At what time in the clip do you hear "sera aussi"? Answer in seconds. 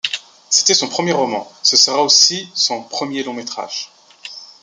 1.77-2.49